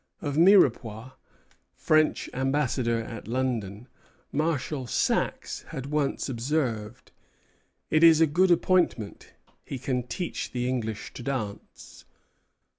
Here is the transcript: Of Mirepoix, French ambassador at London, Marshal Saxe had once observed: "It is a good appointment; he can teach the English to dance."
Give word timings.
Of 0.19 0.35
Mirepoix, 0.35 1.11
French 1.75 2.27
ambassador 2.33 3.03
at 3.03 3.27
London, 3.27 3.87
Marshal 4.31 4.87
Saxe 4.87 5.61
had 5.67 5.85
once 5.91 6.27
observed: 6.27 7.11
"It 7.91 8.03
is 8.03 8.19
a 8.19 8.25
good 8.25 8.49
appointment; 8.49 9.33
he 9.63 9.77
can 9.77 10.01
teach 10.01 10.53
the 10.53 10.67
English 10.67 11.13
to 11.13 11.21
dance." 11.21 12.05